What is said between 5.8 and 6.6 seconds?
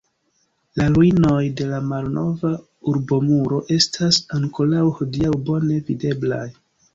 videblaj.